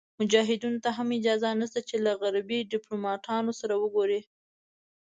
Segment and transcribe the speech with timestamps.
[0.21, 4.21] مجاهدینو ته هم اجازه نشته چې له غربي دیپلوماتانو سره وګوري.